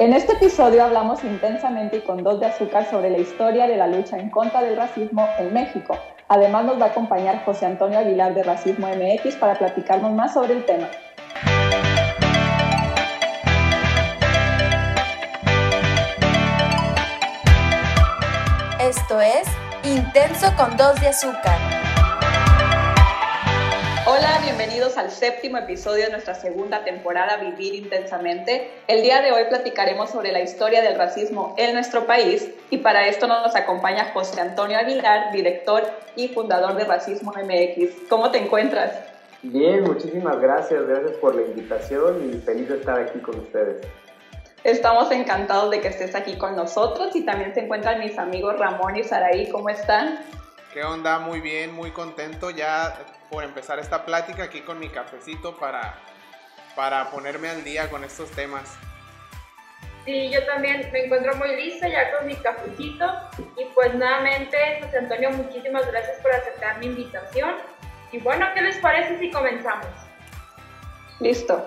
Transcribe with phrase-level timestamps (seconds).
[0.00, 3.88] En este episodio hablamos intensamente y con dos de azúcar sobre la historia de la
[3.88, 5.98] lucha en contra del racismo en México.
[6.28, 10.52] Además nos va a acompañar José Antonio Aguilar de Racismo MX para platicarnos más sobre
[10.54, 10.86] el tema.
[18.78, 19.48] Esto es
[19.82, 21.67] Intenso con dos de azúcar.
[24.10, 28.70] Hola, bienvenidos al séptimo episodio de nuestra segunda temporada Vivir Intensamente.
[28.86, 33.06] El día de hoy platicaremos sobre la historia del racismo en nuestro país y para
[33.06, 35.82] esto nos acompaña José Antonio Aguilar, director
[36.16, 38.08] y fundador de Racismo MX.
[38.08, 38.92] ¿Cómo te encuentras?
[39.42, 43.86] Bien, muchísimas gracias, gracias por la invitación y feliz de estar aquí con ustedes.
[44.64, 48.96] Estamos encantados de que estés aquí con nosotros y también se encuentran mis amigos Ramón
[48.96, 49.50] y Saraí.
[49.50, 50.18] ¿Cómo están?
[50.72, 51.18] ¿Qué onda?
[51.18, 52.94] Muy bien, muy contento ya
[53.30, 55.98] por empezar esta plática aquí con mi cafecito para,
[56.76, 58.76] para ponerme al día con estos temas.
[60.04, 63.04] Sí, yo también me encuentro muy lista ya con mi cafecito
[63.56, 67.56] y pues nuevamente, José Antonio, muchísimas gracias por aceptar mi invitación.
[68.12, 69.88] Y bueno, ¿qué les parece si comenzamos?
[71.20, 71.66] Listo.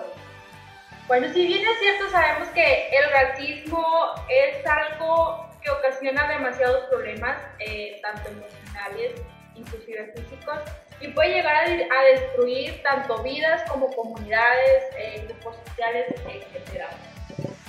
[1.08, 7.36] Bueno, si bien es cierto, sabemos que el racismo es algo que ocasiona demasiados problemas,
[7.58, 8.30] eh, tanto
[8.72, 9.20] emocionales,
[9.54, 10.58] inclusive físicos,
[11.00, 16.84] y puede llegar a, destruir tanto vidas como comunidades, eh, grupos sociales, etc.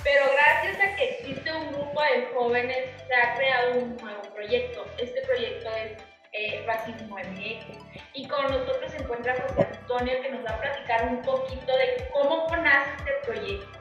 [0.02, 4.86] Pero gracias a que existe un grupo de jóvenes, se ha creado un nuevo proyecto.
[4.98, 7.78] Este proyecto es eh, Racismo MX.
[8.12, 12.08] Y con nosotros se encuentra José Antonio, que nos va a platicar un poquito de
[12.12, 13.78] cómo nace este proyecto.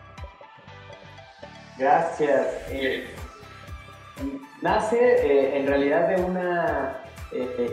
[1.78, 2.48] Gracias.
[2.70, 3.08] Eh,
[4.62, 7.03] nace en realidad de una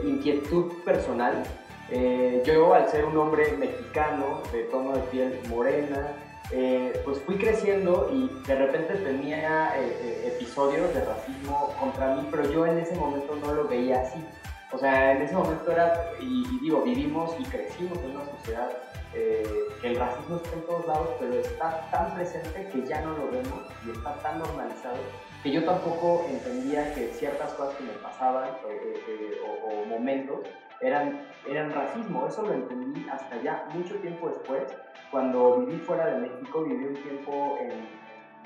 [0.05, 1.44] inquietud personal
[1.92, 6.12] eh, yo, al ser un hombre mexicano, de tono de piel morena,
[6.52, 12.48] eh, pues fui creciendo y de repente tenía eh, episodios de racismo contra mí, pero
[12.50, 14.25] yo en ese momento no lo veía así.
[14.72, 18.70] O sea, en ese momento era, y, digo, vivimos y crecimos en una sociedad
[19.12, 23.30] que el racismo está en todos lados, pero está tan presente que ya no lo
[23.30, 24.98] vemos y está tan normalizado
[25.42, 30.40] que yo tampoco entendía que ciertas cosas que me pasaban o, o momentos
[30.80, 32.26] eran, eran racismo.
[32.26, 34.64] Eso lo entendí hasta ya mucho tiempo después,
[35.10, 37.70] cuando viví fuera de México, viví un tiempo en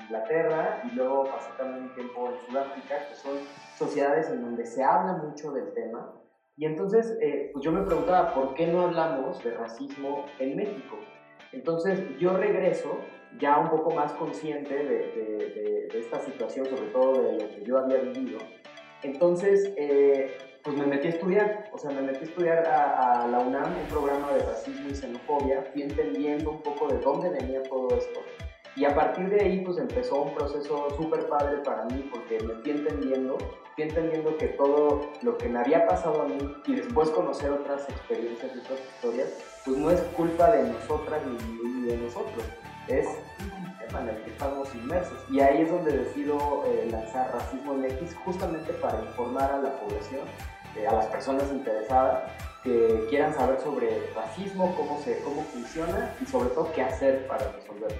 [0.03, 3.33] Inglaterra y luego pasé también un tiempo en Sudáfrica, que son
[3.77, 6.11] sociedades en donde se habla mucho del tema.
[6.57, 10.97] Y entonces, eh, pues yo me preguntaba, ¿por qué no hablamos de racismo en México?
[11.51, 12.99] Entonces, yo regreso
[13.39, 17.63] ya un poco más consciente de, de, de, esta situación, sobre todo de lo que
[17.65, 18.39] yo había vivido.
[19.03, 23.39] Entonces, eh, pues me metí a estudiar, o sea, me metí a estudiar a, la
[23.39, 27.89] UNAM, un programa de racismo y xenofobia, fui entendiendo un poco de dónde venía todo
[27.95, 28.21] esto.
[28.75, 32.55] Y a partir de ahí, pues empezó un proceso súper padre para mí, porque me
[32.55, 33.37] fui entendiendo,
[33.73, 37.89] fui entendiendo que todo lo que me había pasado a mí y después conocer otras
[37.89, 39.29] experiencias y otras historias,
[39.63, 42.43] pues no es culpa de nosotras ni, de nosotros,
[42.87, 43.07] es
[43.39, 45.17] un tema en el que estamos inmersos.
[45.29, 50.21] Y ahí es donde decido eh, lanzar Racismo MX, justamente para informar a la población
[50.83, 52.31] a las personas interesadas
[52.63, 57.51] que quieran saber sobre racismo, cómo, se, cómo funciona y sobre todo qué hacer para
[57.51, 57.97] resolverlo.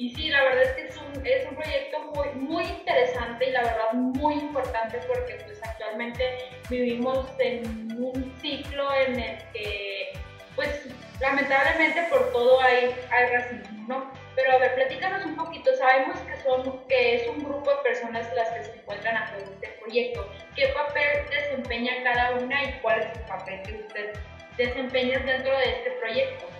[0.00, 3.50] Y sí, la verdad es que es un, es un proyecto muy, muy interesante y
[3.50, 6.24] la verdad muy importante porque pues actualmente
[6.70, 10.12] vivimos en un ciclo en el que
[10.56, 10.86] pues
[11.20, 14.10] lamentablemente por todo hay, hay racismo, ¿no?
[14.36, 18.26] Pero a ver, platícanos un poquito, sabemos que, son, que es un grupo de personas
[18.34, 20.26] las que se encuentran a este proyecto.
[20.56, 24.14] ¿Qué papel desempeña cada una y cuál es el papel que usted
[24.56, 26.59] desempeña dentro de este proyecto?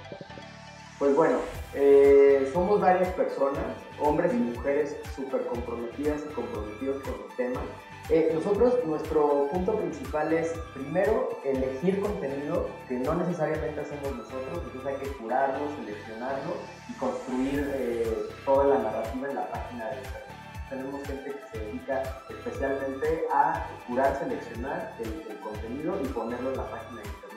[1.01, 1.39] Pues bueno,
[1.75, 3.65] eh, somos varias personas,
[3.99, 7.61] hombres y mujeres súper comprometidas y comprometidos con el tema
[8.13, 14.85] eh, nosotros, nuestro punto principal es, primero, elegir contenido que no necesariamente hacemos nosotros, entonces
[14.85, 16.55] hay que curarlo, seleccionarlo
[16.89, 20.25] y construir eh, toda la narrativa en la página de internet.
[20.69, 26.69] Tenemos gente que se dedica especialmente a curar, seleccionar el, contenido y ponerlo en la
[26.69, 27.30] página de internet.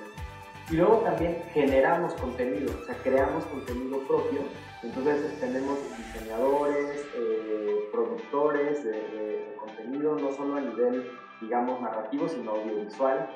[0.71, 4.42] Y luego también generamos contenido, o sea, creamos contenido propio.
[4.81, 11.12] Entonces tenemos diseñadores, eh, productores de contenido, no solo a nivel,
[11.42, 13.30] digamos, narrativo, sino audiovisual.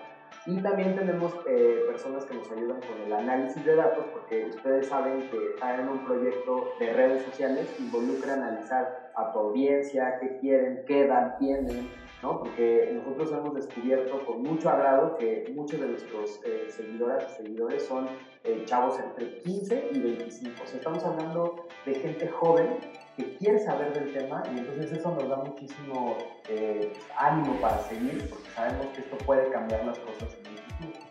[0.45, 4.87] Y también tenemos eh, personas que nos ayudan con el análisis de datos, porque ustedes
[4.87, 10.83] saben que en un proyecto de redes sociales involucra analizar a tu audiencia, qué quieren,
[10.87, 11.89] qué edad tienen,
[12.21, 12.39] ¿no?
[12.39, 17.85] Porque nosotros hemos descubierto con mucho agrado que muchos de nuestros eh, seguidoras y seguidores
[17.85, 18.07] son
[18.43, 20.63] eh, chavos entre 15 y 25.
[20.63, 22.77] O sea, estamos hablando de gente joven
[23.15, 26.17] que quiere saber del tema y entonces eso nos da muchísimo
[26.49, 31.07] eh, ánimo para seguir porque sabemos que esto puede cambiar las cosas en el futuro.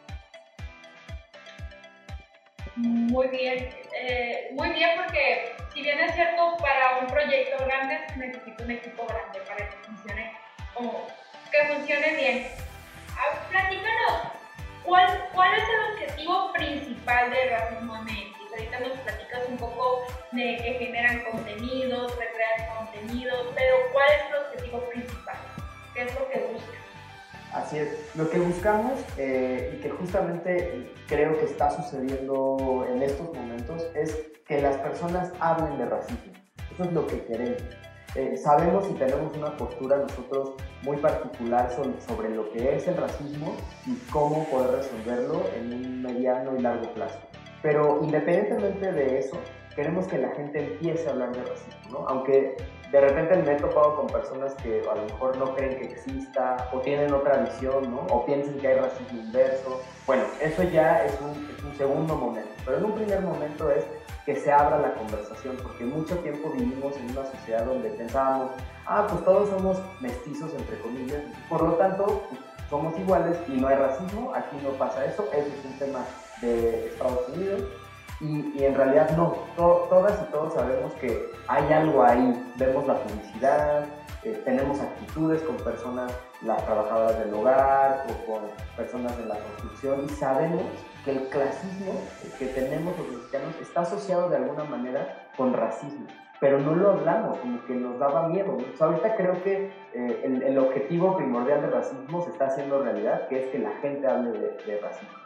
[2.77, 3.71] Muy bien,
[4.53, 9.07] muy bien porque si bien es cierto para un proyecto grande se necesita un equipo
[9.07, 10.16] grande para que funcione
[10.77, 11.07] como
[11.51, 12.47] que funcione bien.
[13.51, 14.33] Platícanos,
[14.85, 18.53] ¿cuál, ¿cuál es el objetivo principal de Racismo MX?
[18.53, 20.03] Ahorita nos platicas un poco
[20.33, 25.37] de que generan contenidos, recrean contenidos, pero ¿cuál es el objetivo principal?
[25.95, 26.77] ¿Qué es lo que buscan?
[27.53, 33.33] Así es, lo que buscamos eh, y que justamente creo que está sucediendo en estos
[33.33, 34.15] momentos es
[34.47, 36.33] que las personas hablen de racismo.
[36.71, 37.63] Eso es lo que queremos.
[38.17, 41.71] Eh, sabemos y tenemos una postura nosotros muy particular
[42.07, 43.55] sobre, lo que es el racismo
[43.87, 47.19] y cómo poder resolverlo en un mediano y largo plazo.
[47.63, 49.37] Pero independientemente de eso,
[49.75, 52.09] queremos que la gente empiece a hablar de racismo, ¿no?
[52.09, 52.57] Aunque
[52.93, 56.69] de repente me he topado con personas que a lo mejor no creen que exista
[56.73, 58.07] o tienen otra visión, ¿no?
[58.11, 59.83] O piensan que hay racismo inverso.
[60.07, 62.49] Bueno, eso ya es un, es un segundo momento.
[62.65, 63.85] Pero en un primer momento es
[64.27, 68.51] que se abra la conversación, porque mucho tiempo vivimos en una sociedad donde pensábamos,
[68.85, 72.23] ah, pues todos somos mestizos, entre comillas, por lo tanto,
[72.69, 76.01] somos iguales y no hay racismo, aquí no pasa eso, eso es un tema
[76.43, 77.63] de Estados Unidos,
[78.21, 83.85] y, en realidad no, todas y todos sabemos que hay algo ahí, vemos la publicidad,
[84.25, 86.11] eh, tenemos actitudes con personas,
[86.43, 88.43] las trabajadoras del hogar o con
[88.77, 90.63] personas de la construcción y sabemos
[91.07, 92.03] que el clasismo
[92.37, 96.05] que tenemos los mexicanos está asociado de alguna manera con racismo,
[96.41, 98.59] pero no lo hablamos, como que nos daba miedo.
[98.81, 103.47] ahorita creo que eh, el, objetivo primordial del racismo se está haciendo realidad, que es
[103.53, 105.17] que la gente hable de, racismo.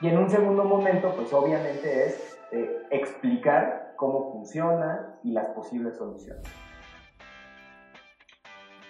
[0.00, 5.98] Y en un segundo momento, pues obviamente es eh, explicar cómo funciona y las posibles
[5.98, 6.42] soluciones.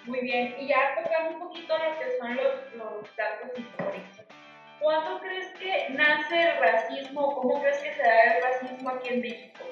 [0.06, 4.37] Muy bien, y ya tocamos un poquito lo que son los, los datos históricos.
[4.80, 7.34] ¿Cuándo crees que nace el racismo?
[7.34, 9.64] ¿Cómo crees que se da el racismo aquí en México?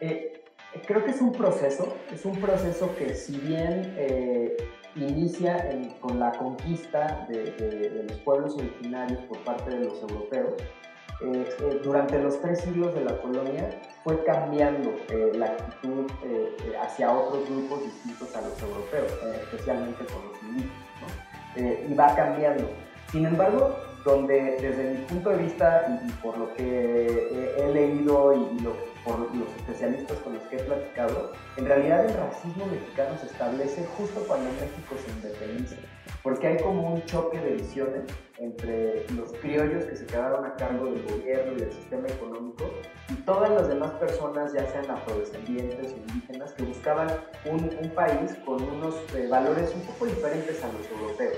[0.00, 0.44] Eh,
[0.86, 4.56] creo que es un proceso, es un proceso que si bien eh,
[4.94, 5.68] inicia
[6.00, 10.54] con la conquista de, los pueblos originarios por parte de los europeos,
[11.24, 13.68] eh, durante los tres siglos de la colonia
[14.02, 14.92] fue cambiando
[15.34, 16.10] la actitud
[16.80, 19.12] hacia otros grupos distintos a los europeos,
[19.44, 22.68] especialmente por los indígenas, y va cambiando.
[23.12, 28.66] Sin embargo, donde desde mi punto de vista y, por lo que he, leído y,
[29.04, 33.84] por los especialistas con los que he platicado, en realidad el racismo mexicano se establece
[33.96, 35.76] justo cuando México se independiza,
[36.22, 38.04] porque hay como un choque de visiones
[38.38, 42.64] entre los criollos que se quedaron a cargo del gobierno y del sistema económico
[43.10, 47.08] y todas las demás personas, ya sean afrodescendientes o indígenas, que buscaban
[47.44, 51.36] un, país con unos eh, valores un poco diferentes a los europeos,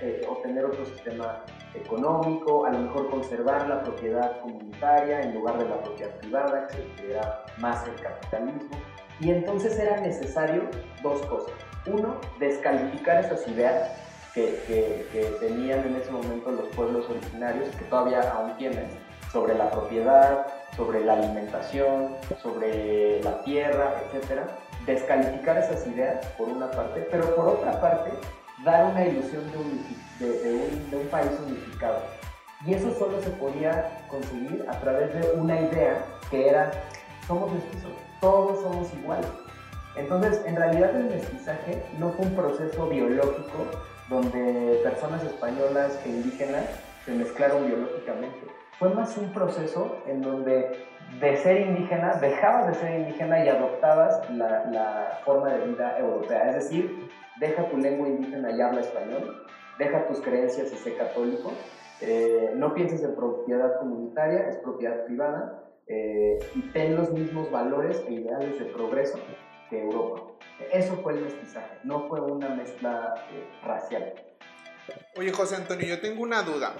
[0.00, 1.42] eh, obtener otro sistema
[1.74, 7.10] económico, a lo mejor conservar la propiedad comunitaria en lugar de la propiedad privada, que
[7.10, 8.76] era más el capitalismo.
[9.20, 10.64] Y entonces era necesario
[11.02, 11.54] dos cosas.
[11.86, 13.90] Uno, descalificar esas ideas
[14.34, 18.86] que, que, tenían en ese momento los pueblos originarios, que todavía aún tienen,
[19.32, 20.46] sobre la propiedad,
[20.76, 24.42] sobre la alimentación, sobre la tierra, etc.
[24.84, 28.10] Descalificar esas ideas, por una parte, pero por otra parte,
[28.66, 32.02] dar una ilusión de un de, un, país unificado.
[32.64, 36.72] Y eso solo se podía conseguir a través de una idea que era,
[37.26, 39.28] somos mestizos, todos somos iguales.
[39.96, 43.66] Entonces, en realidad el mestizaje no fue un proceso biológico
[44.08, 46.64] donde personas españolas e indígenas
[47.04, 48.38] se mezclaron biológicamente.
[48.78, 50.86] Fue más un proceso en donde
[51.20, 56.50] de ser indígena, dejabas de ser indígena y adoptabas la, la forma de vida europea.
[56.50, 57.08] Es decir,
[57.40, 59.46] deja tu lengua indígena y habla español
[59.78, 61.52] deja tus creencias y sé católico,
[62.00, 68.02] eh, no pienses en propiedad comunitaria, es propiedad privada, eh, y ten los mismos valores
[68.08, 69.18] e ideales de progreso
[69.70, 70.22] que Europa.
[70.72, 74.14] Eso fue el mestizaje, no fue una mezcla eh, racial.
[75.16, 76.74] Oye, José Antonio, yo tengo una duda.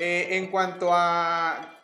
[0.00, 1.77] en cuanto a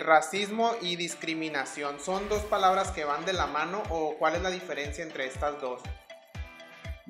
[0.00, 4.50] racismo y discriminación, ¿son dos palabras que van de la mano o cuál es la
[4.50, 5.80] diferencia entre estas dos?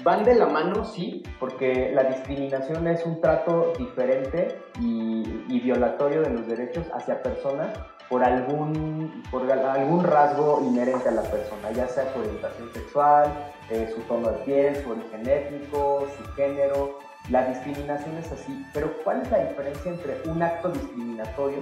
[0.03, 6.31] Van de la mano, sí, porque la discriminación es un trato diferente y, violatorio de
[6.31, 12.11] los derechos hacia personas por algún, por algún rasgo inherente a la persona, ya sea
[12.15, 16.99] su orientación sexual, eh, su tono de piel, su origen étnico, su género.
[17.29, 21.59] La discriminación es así, pero ¿cuál es la diferencia entre un acto discriminatorio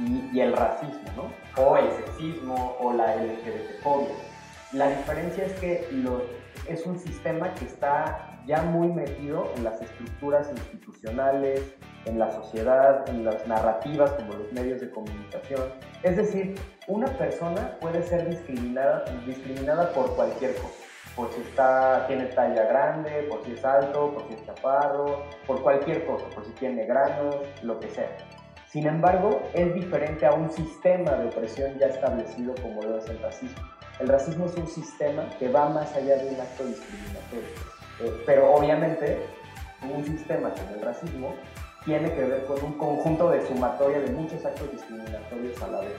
[0.00, 1.62] y, el racismo, ¿no?
[1.62, 4.14] o el sexismo o la LGBTfobia?
[4.72, 5.86] La diferencia es que
[6.66, 11.74] es un sistema que está ya muy metido en las estructuras institucionales,
[12.06, 15.62] en la sociedad, en las narrativas como los medios de comunicación.
[16.02, 16.54] Es decir,
[16.88, 20.74] una persona puede ser discriminada, discriminada por cualquier cosa,
[21.14, 25.62] por si está, tiene talla grande, por si es alto, por si es chaparro, por
[25.62, 28.16] cualquier cosa, por si tiene granos, lo que sea.
[28.72, 33.20] Sin embargo, es diferente a un sistema de opresión ya establecido como lo es el
[33.20, 33.62] racismo.
[34.00, 38.52] El racismo es un sistema que va más allá de un acto discriminatorio eh, pero
[38.54, 39.26] obviamente
[39.82, 41.36] un sistema como el racismo
[41.84, 45.96] tiene que ver con un conjunto de sumatoria de muchos actos discriminatorios a la vez.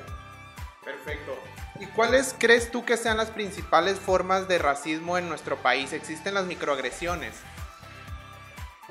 [0.83, 1.37] Perfecto.
[1.79, 5.93] ¿Y cuáles crees tú que sean las principales formas de racismo en nuestro país?
[5.93, 7.35] ¿Existen las microagresiones?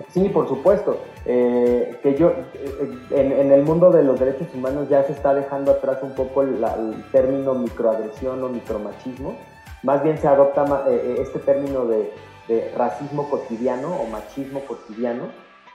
[0.09, 0.99] Sí, por supuesto.
[1.27, 5.73] Eh, que yo, eh, en, el mundo de los derechos humanos ya se está dejando
[5.73, 6.65] atrás un poco el
[7.13, 9.37] término microagresión o micromachismo.
[9.83, 12.13] Más bien se adopta este término de
[12.49, 15.25] de racismo cotidiano o machismo cotidiano,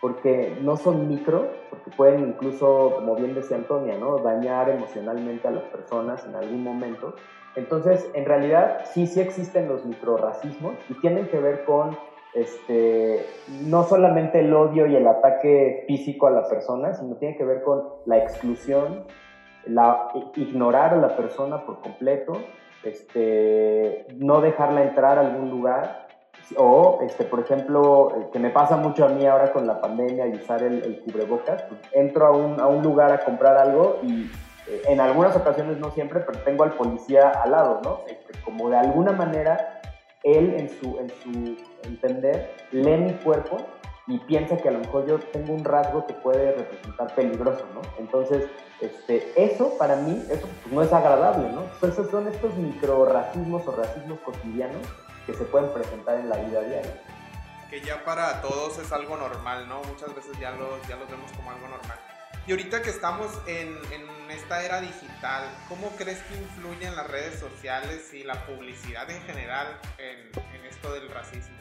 [0.01, 4.19] porque no son micro, porque pueden incluso, como bien decía Antonia, ¿no?
[4.19, 7.15] dañar emocionalmente a las personas en algún momento.
[7.55, 11.97] Entonces, en realidad, sí, sí existen los microracismos y tienen que ver con
[12.37, 13.25] este,
[13.65, 17.63] no solamente el odio y el ataque físico a la persona, sino tiene que ver
[17.63, 19.05] con la exclusión,
[19.65, 22.33] la, ignorar a la persona por completo,
[22.83, 26.07] este, no dejarla entrar a algún lugar
[26.55, 30.27] o, este, por ejemplo, eh, que me pasa mucho a mí ahora con la pandemia
[30.27, 34.29] y usar el, cubrebocas, pues, entro a un, lugar a comprar algo y
[34.67, 38.01] eh, en algunas ocasiones, no siempre, pero tengo al policía al lado, ¿no?
[38.45, 39.76] Como de alguna manera
[40.23, 43.57] él en su, en su entender lee mi cuerpo
[44.07, 47.81] y piensa que a lo mejor yo tengo un rasgo que puede representar peligroso, ¿no?
[47.99, 48.45] Entonces,
[48.79, 51.63] este, eso para mí, eso pues, no es agradable, ¿no?
[51.73, 54.81] Entonces son estos micro racismos o racismos cotidianos
[55.25, 57.03] que se pueden presentar en la vida diaria.
[57.69, 59.81] Que ya para todos es algo normal, ¿no?
[59.83, 61.99] Muchas veces ya los, ya los vemos como algo normal.
[62.47, 63.75] Y ahorita que estamos en,
[64.31, 69.67] esta era digital, ¿cómo crees que influyen las redes sociales y la publicidad en general
[69.97, 70.17] en,
[70.57, 71.57] en esto del racismo?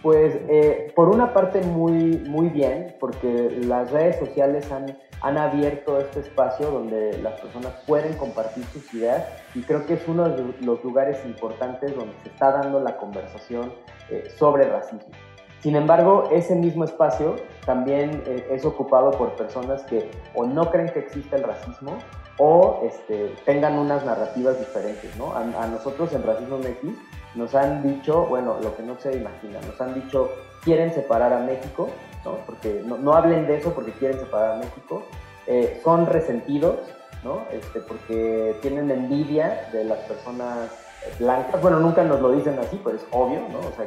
[0.00, 5.98] Pues eh, por una parte muy, muy bien, porque las redes sociales han, han abierto
[5.98, 10.54] este espacio donde las personas pueden compartir sus ideas y creo que es uno de
[10.60, 13.72] los lugares importantes donde se está dando la conversación
[14.08, 15.10] eh, sobre racismo.
[15.60, 20.90] Sin embargo, ese mismo espacio también eh, es ocupado por personas que o no creen
[20.90, 21.98] que exista el racismo
[22.38, 25.14] o este, tengan unas narrativas diferentes.
[25.16, 25.32] ¿no?
[25.34, 26.94] A, nosotros en Racismo MX
[27.34, 30.30] nos han dicho, bueno, lo que no se imagina, nos han dicho,
[30.62, 31.88] quieren separar a México,
[32.24, 32.38] ¿no?
[32.46, 35.02] Porque no, hablen de eso porque quieren separar a México,
[35.46, 36.76] eh, son resentidos,
[37.22, 37.42] ¿no?
[37.52, 40.70] Este, porque tienen envidia de las personas
[41.18, 43.58] blancas, bueno, nunca nos lo dicen así, pero es obvio, ¿no?
[43.58, 43.86] O sea,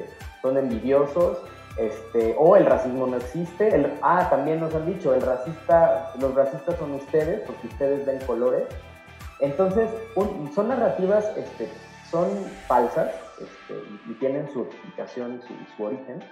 [0.00, 1.38] este, son envidiosos,
[1.76, 6.34] este, o el racismo no existe, el, ah, también nos han dicho, el racista, los
[6.34, 8.64] racistas son ustedes, porque ustedes ven colores,
[9.40, 9.90] entonces,
[10.54, 11.68] son narrativas este,
[12.10, 12.28] son
[12.68, 13.10] falsas
[13.40, 16.22] este, y tienen su explicación y su, origen,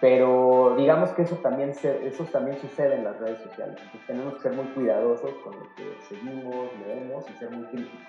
[0.00, 3.76] pero digamos que eso también, eso también sucede en las redes sociales.
[3.78, 8.00] Entonces tenemos que ser muy cuidadosos con lo que seguimos, leemos y ser muy críticos.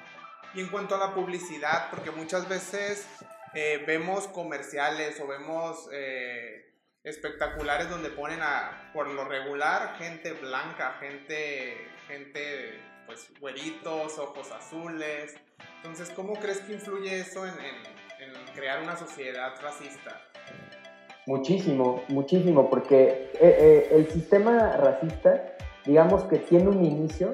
[0.54, 3.08] Y en cuanto a la publicidad, porque muchas veces
[3.54, 10.98] eh, vemos comerciales o vemos eh, espectaculares donde ponen a, por lo regular, gente blanca,
[11.00, 11.78] gente,
[12.08, 15.36] gente pues güeritos, ojos azules,
[15.84, 17.54] entonces, ¿cómo crees que influye eso en,
[18.56, 20.22] crear una sociedad racista?
[21.26, 25.56] Muchísimo, muchísimo, porque eh, eh, el sistema racista,
[25.86, 27.34] digamos que tiene un inicio,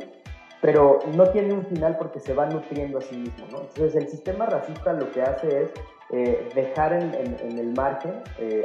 [0.62, 3.62] pero no tiene un final porque se va nutriendo a sí mismo, ¿no?
[3.62, 5.71] Entonces, el sistema racista lo que hace es
[6.11, 8.13] eh, dejar en, el margen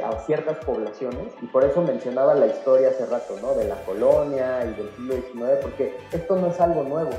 [0.03, 3.53] a ciertas poblaciones, y por eso mencionaba la historia hace rato, ¿no?
[3.53, 7.11] De la colonia y del siglo XIX, porque esto no es algo nuevo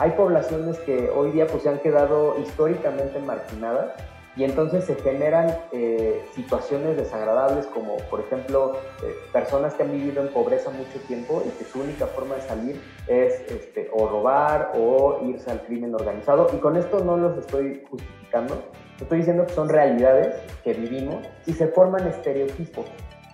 [0.00, 3.92] hay poblaciones que hoy día pues se han quedado históricamente marginadas
[4.34, 10.22] y entonces se generan eh, situaciones desagradables como por ejemplo eh, personas que han vivido
[10.22, 14.72] en pobreza mucho tiempo y que su única forma de salir es este, o robar
[14.74, 18.54] o irse al crimen organizado y con esto no los estoy justificando,
[19.04, 22.86] estoy diciendo que son realidades que vivimos y se forman estereotipos.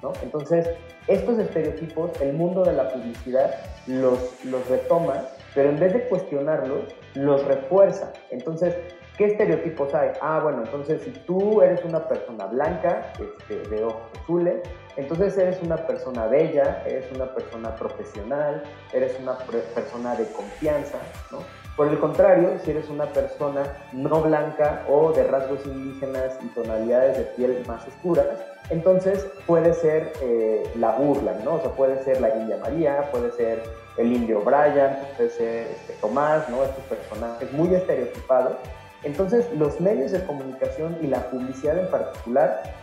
[0.02, 0.12] ¿no?
[0.22, 0.68] Entonces,
[1.06, 3.54] estos estereotipos, el mundo de la publicidad
[3.86, 5.22] los, los retoma
[5.56, 8.12] pero en vez de cuestionarlos, los refuerza.
[8.30, 8.76] Entonces,
[9.16, 10.10] ¿qué estereotipos hay?
[10.20, 14.60] Ah, bueno, entonces si tú eres una persona blanca, este, de ojos azules,
[14.98, 19.38] entonces eres una persona bella, eres una persona profesional, eres una
[19.74, 20.98] persona de confianza,
[21.32, 21.38] ¿no?
[21.76, 27.18] Por el contrario, si eres una persona no blanca o de rasgos indígenas y tonalidades
[27.18, 28.26] de piel más oscuras,
[28.70, 31.56] entonces puede ser eh, la burla, ¿no?
[31.56, 33.62] O sea, puede ser la India María, puede ser
[33.98, 36.64] el indio Brian, puede ser este, Tomás, ¿no?
[36.64, 38.56] Estos personajes muy estereotipados.
[39.02, 42.74] Entonces, los medios de comunicación y la publicidad en particular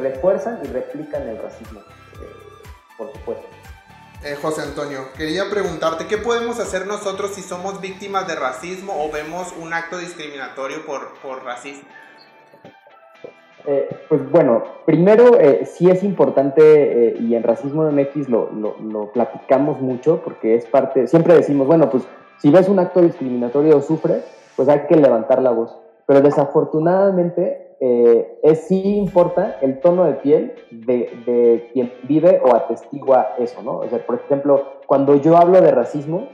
[0.00, 2.68] refuerzan y replican el racismo, eh,
[2.98, 3.55] por supuesto.
[4.26, 9.12] Eh, José Antonio, quería preguntarte, ¿qué podemos hacer nosotros si somos víctimas de racismo o
[9.12, 11.88] vemos un acto discriminatorio por, por racismo?
[13.66, 19.12] Eh, pues bueno, primero eh, sí es importante y en Racismo MX lo, lo, lo,
[19.12, 22.02] platicamos mucho porque es parte, siempre decimos, bueno, pues
[22.38, 24.24] si ves un acto discriminatorio o sufres,
[24.56, 25.78] pues hay que levantar la voz.
[26.04, 33.34] Pero desafortunadamente es, sí importa el tono de piel de, de quien vive o atestigua
[33.38, 33.78] eso, ¿no?
[33.78, 36.28] O sea, por ejemplo, cuando yo hablo de racismo,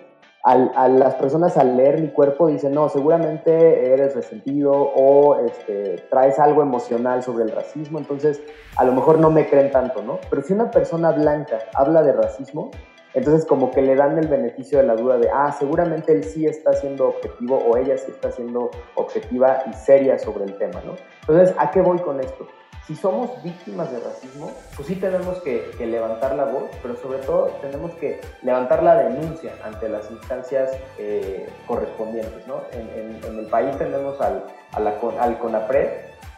[0.45, 6.41] a las personas al leer mi cuerpo dicen, no, seguramente eres resentido o este, traes
[6.41, 8.43] algo emocional sobre el racismo, entonces
[8.77, 10.19] a lo mejor no me creen tanto, ¿no?
[10.29, 12.73] Pero si una persona blanca habla de racismo,
[13.15, 16.47] entonces como que le dan el beneficio de la duda de, ah, seguramente él sí
[16.47, 20.97] está siendo objetivo o ella sí está siendo objetiva y seria sobre el tema, ¿no?
[21.21, 22.47] Entonces, ¿a qué voy con esto?
[22.87, 27.47] si somos víctimas de racismo, pues sí tenemos que, levantar la voz, pero sobre todo
[27.61, 32.47] tenemos que levantar la denuncia ante las instancias eh, correspondientes.
[32.47, 32.63] ¿no?
[32.73, 35.89] En, el país tenemos al, al CONAPRED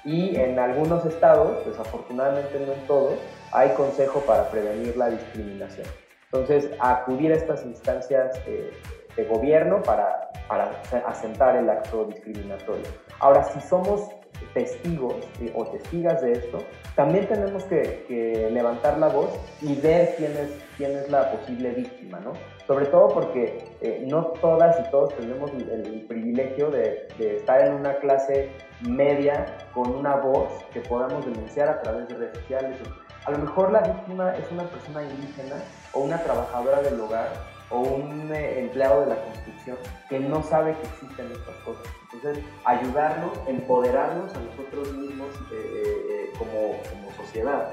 [0.04, 3.14] y en algunos estados, desafortunadamente no en todos,
[3.52, 5.86] hay consejo para prevenir la discriminación.
[6.34, 10.72] Entonces, acudir a estas instancias de gobierno para, para
[11.06, 12.86] asentar el acto discriminatorio.
[13.20, 14.10] Ahora, si somos
[14.52, 15.14] testigos
[15.54, 16.58] o testigas de esto,
[16.96, 22.18] también tenemos que, levantar la voz y ver quién es, quién es la posible víctima,
[22.18, 22.32] ¿no?
[22.66, 27.94] Sobre todo porque eh, no todas y todos tenemos el, privilegio de, estar en una
[27.98, 28.50] clase
[28.80, 32.76] media con una voz que podamos denunciar a través de redes sociales.
[33.24, 35.56] A lo mejor la víctima es una persona indígena
[35.94, 39.76] o una trabajadora del hogar o un eh, empleado de la construcción
[40.08, 41.84] que no sabe que existen estas cosas.
[42.12, 47.72] Entonces, ayudarnos, empoderarnos a nosotros mismos eh, eh, como, como, sociedad.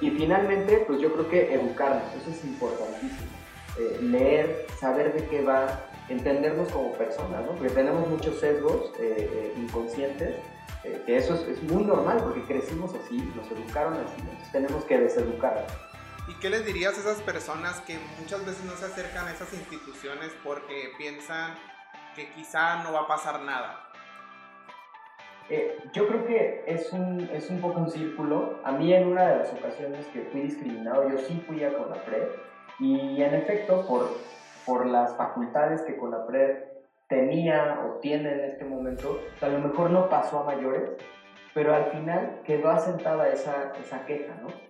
[0.00, 3.30] y finalmente, pues yo creo que educarnos, eso es importantísimo.
[4.00, 8.92] leer, saber de qué va, entendernos como personas, porque tenemos muchos sesgos
[9.56, 10.36] inconscientes
[11.04, 14.98] que eso es, es, muy normal porque crecimos así, nos educaron así, entonces tenemos que
[14.98, 15.70] deseducarnos.
[16.28, 19.50] ¿Y qué les dirías a esas personas que muchas veces no se acercan a esas
[19.54, 21.54] instituciones porque piensan
[22.14, 23.88] que quizá no va a pasar nada?
[25.48, 28.60] Eh, yo creo que es un, es un poco un círculo.
[28.62, 32.28] A mí en una de las ocasiones que fui discriminado, yo sí fui a CONAPRED
[32.78, 34.10] y en efecto por,
[34.66, 36.64] por las facultades que CONAPRED
[37.08, 40.90] tenía o tiene en este momento, a lo mejor no pasó a mayores,
[41.54, 44.67] pero al final quedó asentada esa, esa queja, ¿no?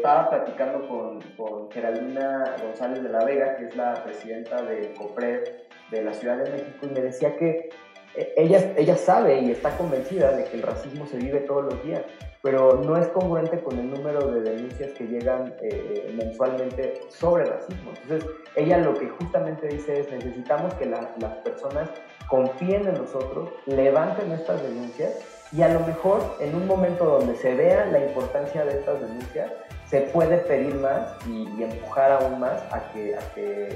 [0.00, 4.94] Eh, estaba platicando con, con, Geraldina González de la Vega, que es la presidenta de
[4.94, 5.44] COPRED
[5.90, 7.68] de la Ciudad de México, y me decía que
[8.16, 11.84] eh, ella, ella sabe y está convencida de que el racismo se vive todos los
[11.84, 12.02] días,
[12.42, 17.92] pero no es congruente con el número de denuncias que llegan eh, mensualmente sobre racismo.
[18.02, 21.06] Entonces, ella lo que justamente dice es, necesitamos que las
[21.44, 21.90] personas
[22.28, 25.18] confíen en nosotros, levanten estas denuncias
[25.52, 29.50] y a lo mejor en un momento donde se vea la importancia de estas denuncias,
[29.90, 33.18] se puede pedir más y, empujar aún más a que,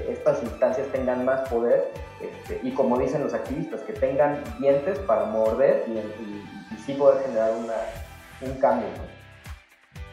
[0.09, 5.25] estas instancias tengan más poder este, y como dicen los activistas, que tengan dientes para
[5.25, 7.51] morder y, sí poder generar
[8.41, 8.87] un cambio.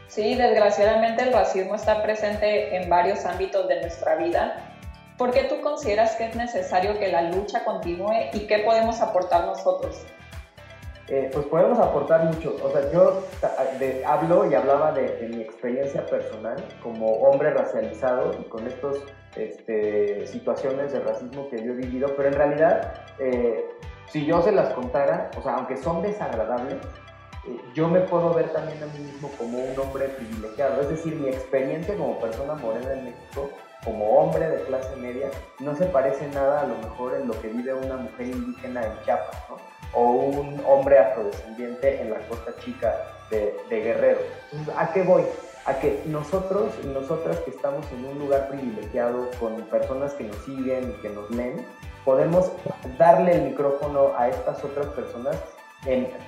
[0.08, 4.56] Sí, desgraciadamente el racismo está presente en varios ámbitos de nuestra vida.
[5.16, 9.46] ¿Por qué tú consideras que es necesario que la lucha continúe y qué podemos aportar
[9.46, 10.04] nosotros?
[11.12, 12.56] Eh, pues podemos aportar mucho.
[12.64, 13.22] O sea, yo
[14.06, 18.96] hablo y hablaba de, mi experiencia personal como hombre racializado y con estas
[19.36, 23.62] este, situaciones de racismo que yo he vivido, pero en realidad, eh,
[24.06, 26.76] si yo se las contara, o sea, aunque son desagradables,
[27.46, 30.80] eh, yo me puedo ver también a mí mismo como un hombre privilegiado.
[30.80, 33.50] Es decir, mi experiencia como persona morena en México,
[33.84, 35.28] como hombre de clase media,
[35.60, 38.98] no se parece nada a lo mejor en lo que vive una mujer indígena en
[39.04, 39.71] Chiapas, ¿no?
[39.94, 42.94] O un hombre afrodescendiente en la costa chica
[43.30, 44.20] de, Guerrero.
[44.76, 45.22] ¿a qué voy?
[45.64, 50.90] a que nosotros nosotras que estamos en un lugar privilegiado con personas que nos siguen
[50.90, 51.64] y que nos leen,
[52.04, 52.50] podemos
[52.98, 55.36] darle el micrófono a estas otras personas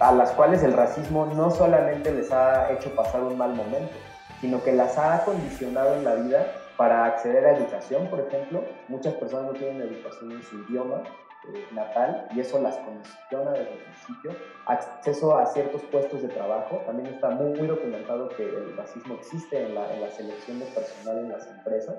[0.00, 3.94] a las cuales el racismo no solamente les ha hecho pasar un mal momento,
[4.40, 6.46] sino que las ha condicionado en la vida
[6.76, 8.64] para acceder a educación, por ejemplo.
[8.88, 11.02] Muchas personas no tienen educación en su idioma
[11.52, 14.32] eh, natal y eso las condiciona desde el principio.
[14.66, 16.82] Acceso a ciertos puestos de trabajo.
[16.86, 20.66] También está muy, muy documentado que el racismo existe en la, en la selección de
[20.66, 21.96] personal en las empresas.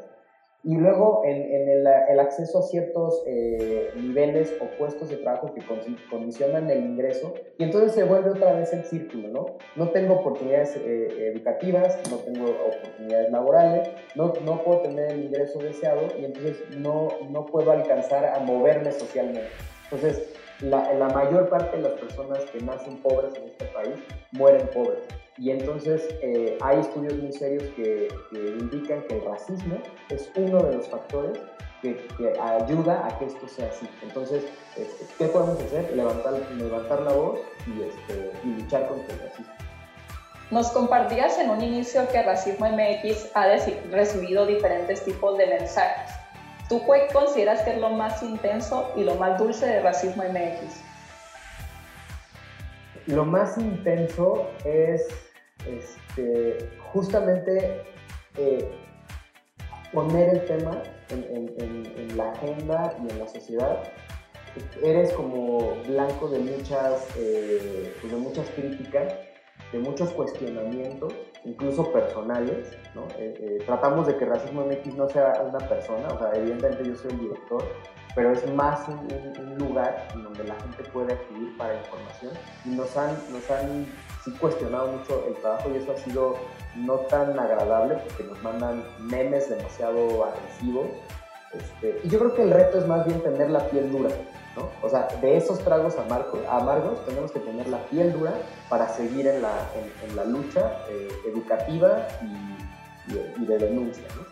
[0.68, 5.62] Y luego en, el, el, acceso a ciertos eh, niveles o puestos de trabajo que
[6.10, 7.36] condicionan el ingreso.
[7.60, 9.46] Y entonces se vuelve otra vez el círculo, ¿no?
[9.76, 15.60] No tengo oportunidades eh, educativas, no tengo oportunidades laborales, no, no puedo tener el ingreso
[15.60, 19.50] deseado y entonces no, no puedo alcanzar a moverme socialmente.
[19.84, 23.96] Entonces, la, la mayor parte de las personas que nacen pobres en este país
[24.32, 25.00] mueren pobres.
[25.38, 29.78] Y entonces eh, hay estudios muy serios que, indican que el racismo
[30.10, 31.40] es uno de los factores
[31.82, 31.98] que,
[32.42, 33.88] ayuda a que esto sea así.
[34.02, 34.46] Entonces,
[34.78, 35.92] este, ¿qué podemos hacer?
[35.96, 39.54] Levantar, levantar la voz y, este, y luchar contra el racismo.
[40.52, 43.48] Nos compartías en un inicio que Racismo MX ha
[43.92, 46.25] recibido diferentes tipos de mensajes.
[46.70, 50.82] ¿Tú cuál consideras que es lo más intenso y lo más dulce de Racismo MX?
[53.06, 55.08] Lo más intenso es
[55.68, 57.84] este, justamente
[58.38, 58.68] eh,
[59.94, 63.84] poner el tema en, la agenda y en la sociedad.
[64.82, 69.14] Eres como blanco de muchas, eh, pues de muchas críticas,
[69.72, 71.14] de muchos cuestionamientos,
[71.46, 72.76] incluso personales.
[73.18, 77.12] Eh, tratamos de que Racismo MX no sea una persona, o sea, evidentemente yo soy
[77.12, 77.64] el director,
[78.16, 82.32] pero es más un, lugar en donde la gente puede acudir para información
[82.66, 83.86] y nos han, nos han
[84.24, 86.36] sí cuestionado mucho el trabajo y eso ha sido
[86.76, 90.88] no tan agradable porque nos mandan memes demasiado agresivos.
[91.54, 94.10] Este, y yo creo que el reto es más bien tener la piel dura,
[94.82, 98.34] O sea, de esos tragos amargos, tenemos que tener la piel dura
[98.70, 99.52] para seguir en la,
[100.08, 104.24] en, la lucha eh, educativa y, de denuncia, ¿no?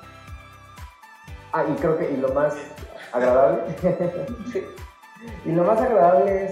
[1.51, 2.55] Ah, y creo que y lo más
[3.11, 3.63] agradable,
[5.45, 6.51] y lo más agradable es,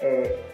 [0.00, 0.44] eh,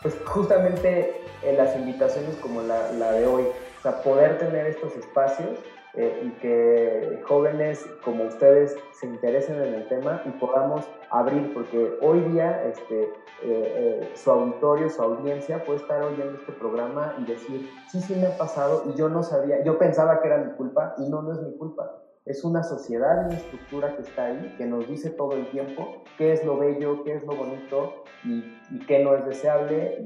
[0.00, 4.96] pues justamente en las invitaciones como la, la, de hoy, o sea, poder tener estos
[4.96, 5.58] espacios
[5.94, 11.98] eh, y que jóvenes como ustedes se interesen en el tema y podamos abrir, porque
[12.00, 13.10] hoy día este, eh,
[13.42, 18.28] eh, su auditorio, su audiencia puede estar oyendo este programa y decir, sí, sí me
[18.28, 21.32] ha pasado y yo no sabía, yo pensaba que era mi culpa y no, no
[21.32, 22.02] es mi culpa.
[22.24, 26.32] Es una sociedad, una estructura que está ahí, que nos dice todo el tiempo qué
[26.32, 30.04] es lo bello, qué es lo bonito y, y qué no es deseable.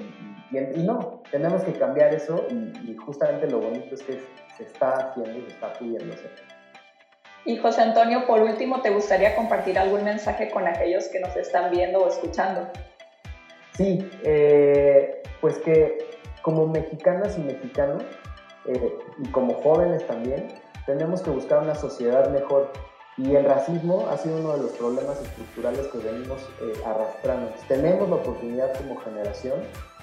[0.51, 4.21] Y, y, no, tenemos que cambiar eso y, justamente lo bonito es que
[4.57, 6.31] se está haciendo y se está pudiendo hacer.
[7.45, 11.71] Y José Antonio, por último, ¿te gustaría compartir algún mensaje con aquellos que nos están
[11.71, 12.67] viendo o escuchando?
[13.75, 15.99] Sí, eh, pues que
[16.41, 18.03] como mexicanas y mexicanos,
[18.65, 20.49] eh, y como jóvenes también,
[20.87, 22.71] tenemos que buscar una sociedad mejor.
[23.19, 27.51] Y el racismo ha sido uno de los problemas estructurales que venimos eh, arrastrando.
[27.67, 29.61] Tenemos la oportunidad como generación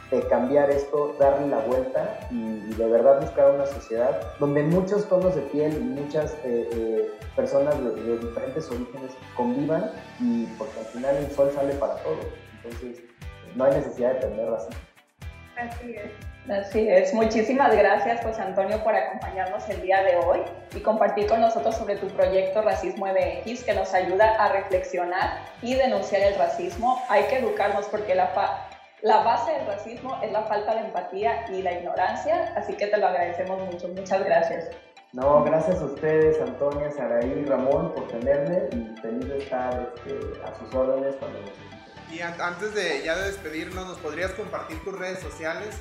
[0.10, 5.36] de cambiar esto, darle la vuelta y, de verdad buscar una sociedad donde muchos tonos
[5.36, 11.15] de piel y muchas eh, eh, personas de, diferentes orígenes convivan y porque al final
[11.15, 12.26] el sol sale para todos.
[12.63, 13.04] Entonces
[13.56, 14.92] no hay necesidad de tener racismo.
[15.63, 16.12] Así es.
[16.49, 17.13] Así es.
[17.13, 20.41] Muchísimas gracias, José Antonio, por acompañarnos el día de hoy
[20.76, 25.76] y compartir con nosotros sobre tu proyecto Racismo MX, que nos ayuda a reflexionar y
[25.76, 27.02] denunciar el racismo.
[27.08, 28.30] Hay que educarnos porque la,
[29.02, 32.97] la base del racismo es la falta de empatía y la ignorancia, así que te
[32.97, 33.88] lo agradecemos mucho.
[33.88, 34.69] Muchas gracias.
[35.13, 40.41] No, gracias a ustedes, Antonia, Saraí y Ramón, por tenerme y feliz de estar este,
[40.43, 41.83] a sus órdenes cuando necesiten.
[42.13, 45.76] Y antes de ya de despedirnos, ¿nos podrías compartir tus redes sociales?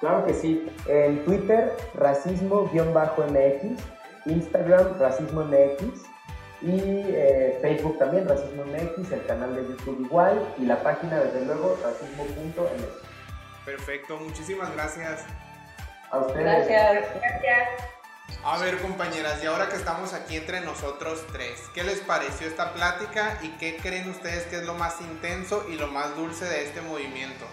[0.00, 0.66] Claro que sí.
[0.86, 3.82] En Twitter, racismo-mx,
[4.24, 5.82] Instagram, racismo mx
[6.62, 11.44] y eh, Facebook también, racismo mx, el canal de YouTube igual y la página, desde
[11.44, 13.64] luego, racismo.mx.
[13.66, 15.24] Perfecto, muchísimas gracias.
[16.10, 16.44] A ustedes.
[16.44, 17.06] Gracias.
[17.20, 17.99] Gracias.
[18.44, 22.72] A ver, compañeras, y ahora que estamos aquí entre nosotros tres, ¿qué les pareció esta
[22.72, 26.64] plática y qué creen ustedes que es lo más intenso y lo más dulce de
[26.64, 27.44] este movimiento?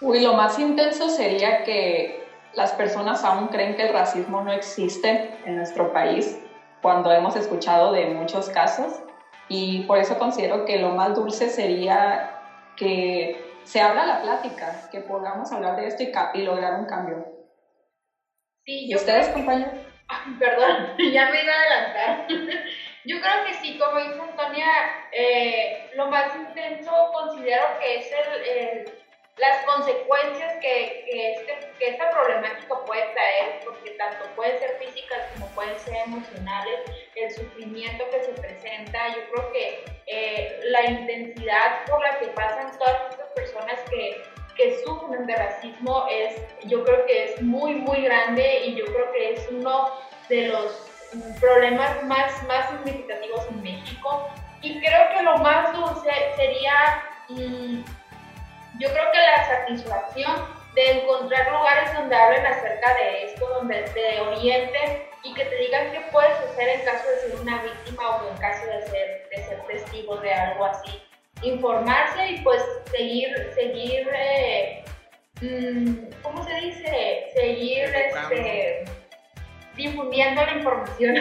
[0.00, 5.38] Uy, lo más intenso sería que las personas aún creen que el racismo no existe
[5.44, 6.38] en nuestro país,
[6.84, 8.92] cuando hemos escuchado de muchos casos.
[9.48, 12.40] Y por eso considero que lo más dulce sería
[12.76, 17.33] que se abra la plática, que podamos hablar de esto y, y lograr un cambio.
[18.64, 19.74] Sí, ¿Y yo ustedes, compañeros?
[20.38, 22.26] Perdón, ya me iba a adelantar.
[23.06, 24.66] Yo creo que sí, como dice Antonia,
[25.12, 28.94] eh, lo más intenso considero que es el, el-
[29.36, 35.18] las consecuencias que, que, este, que esta problemática puede traer, porque tanto pueden ser físicas
[35.34, 36.80] como pueden ser emocionales,
[37.16, 39.08] el sufrimiento que se presenta.
[39.08, 42.72] Yo creo que eh, la intensidad por la que pasan
[45.14, 49.34] sufren de racismo es, yo creo que es muy, muy grande y yo creo que
[49.34, 49.90] es uno
[50.28, 50.90] de los
[51.40, 54.28] problemas más, más significativos en México.
[54.62, 57.84] Y creo que lo más dulce sería, mm,
[58.80, 64.20] yo creo que la satisfacción de encontrar lugares donde hablen acerca de esto, donde te
[64.20, 68.28] orienten y que te digan qué puedes hacer en caso de ser una víctima o
[68.28, 71.00] en caso de ser, de ser testigo de algo así.
[71.42, 74.83] Informarse y pues seguir, seguir, eh,
[76.22, 77.26] ¿cómo se dice?
[77.34, 78.84] Seguir este,
[79.76, 81.16] difundiendo la información.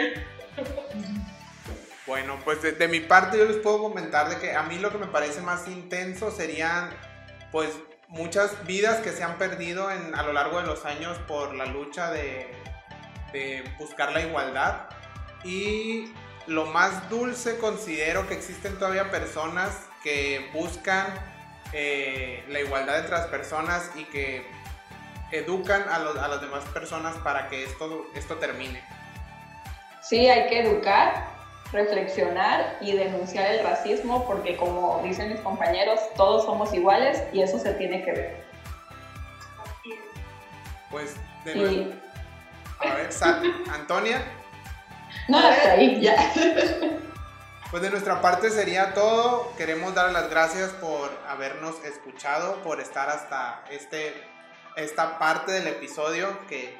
[2.05, 4.91] Bueno, pues de, de mi parte yo les puedo comentar de que a mí lo
[4.91, 6.89] que me parece más intenso serían
[7.49, 7.69] pues
[8.09, 11.65] muchas vidas que se han perdido en, a lo largo de los años por la
[11.65, 12.51] lucha de,
[13.31, 14.89] de buscar la igualdad
[15.45, 16.11] y
[16.45, 21.07] lo más dulce considero que existen todavía personas que buscan
[21.73, 24.45] eh, la igualdad entre las personas y que
[25.31, 28.83] educan a, los- a las demás personas para que esto, esto termine.
[30.01, 31.25] Sí, hay que educar,
[31.71, 37.57] reflexionar y denunciar el racismo porque como dicen mis compañeros, todos somos iguales y eso
[37.57, 38.43] se tiene que ver.
[40.91, 41.91] Pues de nuevo.
[42.79, 43.41] A ver, Sa-
[43.73, 44.21] Antonia,
[45.27, 46.31] no, hasta ahí, ya.
[47.73, 49.51] pues de nuestra parte sería todo.
[49.57, 54.13] Queremos dar las gracias por habernos escuchado, por estar hasta este,
[54.75, 56.77] esta parte del episodio que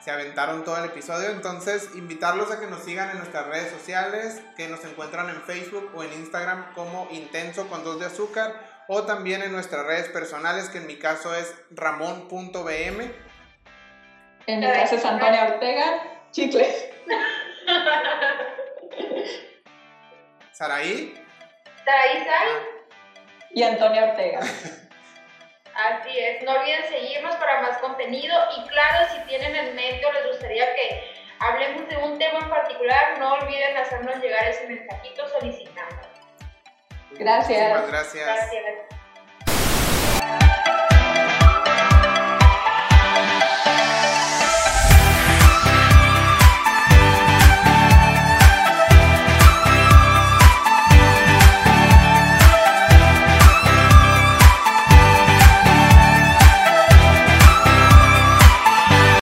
[0.00, 1.30] se aventaron todo el episodio.
[1.30, 5.90] Entonces, invitarlos a que nos sigan en nuestras redes sociales, que nos encuentran en Facebook
[5.94, 8.52] o en Instagram como Intenso con dos de azúcar,
[8.86, 13.14] o también en nuestras redes personales, que en mi caso es ramón.bm.
[14.46, 16.02] En mi caso es Antonia Ortega,
[16.32, 16.68] chicle.
[20.54, 21.12] Saraí.
[21.84, 22.48] Saraí Sai,
[23.50, 24.38] Y Antonia Ortega.
[25.74, 30.12] Así es, no olviden seguirnos para más contenido y claro, si tienen en mente o
[30.12, 35.28] les gustaría que hablemos de un tema en particular, no olviden hacernos llegar ese mensajito
[35.40, 36.02] solicitando.
[37.18, 37.48] Gracias.
[37.48, 38.24] Muchísimas gracias.
[38.24, 38.93] Gracias.